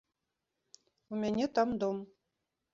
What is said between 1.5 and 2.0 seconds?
там дом.